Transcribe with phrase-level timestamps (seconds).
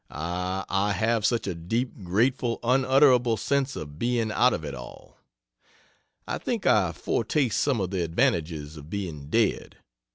[0.09, 5.17] Ah, I have such a deep, grateful, unutterable sense of being "out of it all."
[6.27, 9.77] I think I foretaste some of the advantages of being dead.